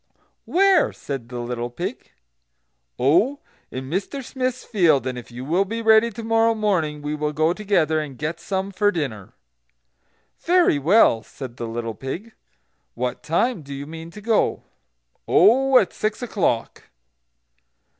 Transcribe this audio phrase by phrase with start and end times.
[0.45, 2.09] "Where?" said the little pig.
[2.97, 7.13] "Oh, in Mr Smith's field, and if you will be ready to morrow morning we
[7.13, 9.33] will go together, and get some for dinner."
[10.39, 12.31] "Very well," said the little pig.
[12.95, 14.63] "What time do you mean to go?"
[15.27, 16.85] "Oh, at six o'clock."